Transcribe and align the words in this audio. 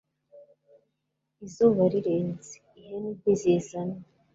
izuba 1.45 1.83
rirenze. 1.93 2.53
ihene 2.79 3.09
ntizizanwa 3.17 3.99